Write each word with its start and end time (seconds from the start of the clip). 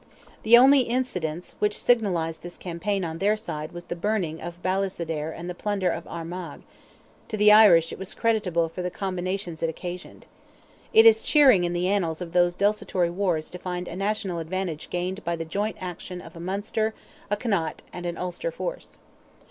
The 0.41 0.57
only 0.57 0.79
incidents 0.79 1.55
which 1.59 1.77
signalized 1.79 2.41
this 2.41 2.57
campaign 2.57 3.03
on 3.03 3.19
their 3.19 3.37
side 3.37 3.71
was 3.71 3.85
the 3.85 3.95
burning 3.95 4.41
of 4.41 4.59
Ballysadare 4.63 5.31
and 5.31 5.47
the 5.47 5.53
plunder 5.53 5.91
of 5.91 6.07
Armagh; 6.07 6.63
to 7.27 7.37
the 7.37 7.51
Irish 7.51 7.91
it 7.93 7.99
was 7.99 8.15
creditable 8.15 8.67
for 8.67 8.81
the 8.81 8.89
combinations 8.89 9.61
it 9.61 9.69
occasioned. 9.69 10.25
It 10.91 11.05
is 11.05 11.21
cheering 11.21 11.65
in 11.65 11.73
the 11.73 11.87
annals 11.87 12.19
of 12.19 12.33
those 12.33 12.55
desultory 12.55 13.11
wars 13.11 13.51
to 13.51 13.59
find 13.59 13.87
a 13.87 13.95
national 13.95 14.39
advantage 14.39 14.89
gained 14.89 15.23
by 15.23 15.35
the 15.35 15.45
joint 15.45 15.75
action 15.79 16.19
of 16.19 16.35
a 16.35 16.39
Munster, 16.39 16.95
a 17.29 17.37
Connaught, 17.37 17.83
and 17.93 18.07
an 18.07 18.17
Ulster 18.17 18.49
force. 18.49 18.97